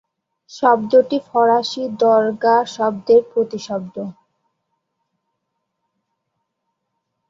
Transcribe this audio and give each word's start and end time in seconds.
শব্দটি 0.51 1.17
ফারসী 1.27 1.83
দরগাহ 2.01 2.59
শব্দের 2.75 3.21
প্রতিশব্দ। 3.31 3.95